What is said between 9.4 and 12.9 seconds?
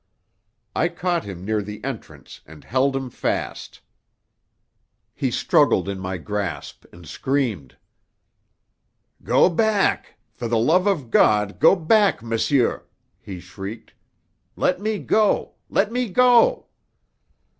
back! For the love of God, go back, monsieur!"